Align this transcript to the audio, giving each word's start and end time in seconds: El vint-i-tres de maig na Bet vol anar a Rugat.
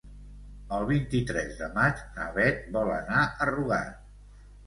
El 0.77 0.85
vint-i-tres 0.91 1.51
de 1.59 1.67
maig 1.75 2.01
na 2.17 2.25
Bet 2.37 2.65
vol 2.77 2.89
anar 2.95 3.23
a 3.45 3.49
Rugat. 3.53 4.43